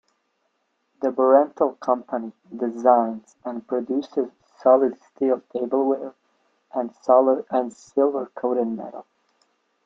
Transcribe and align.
The 0.99 1.09
Barenthal 1.09 1.79
company 1.79 2.31
designs 2.57 3.35
and 3.45 3.67
produces 3.67 4.31
solid 4.57 4.99
steel 5.03 5.43
tableware 5.53 6.15
and 6.73 6.91
silver-coated 7.75 8.67
metal. 8.67 9.05